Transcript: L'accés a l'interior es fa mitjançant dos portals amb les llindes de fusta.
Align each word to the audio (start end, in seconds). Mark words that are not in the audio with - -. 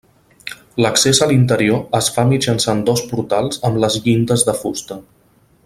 L'accés 0.85 1.19
a 1.25 1.27
l'interior 1.31 1.83
es 1.99 2.09
fa 2.17 2.25
mitjançant 2.31 2.81
dos 2.89 3.05
portals 3.13 3.61
amb 3.69 3.79
les 3.85 3.99
llindes 4.07 4.49
de 4.49 4.57
fusta. 4.65 4.99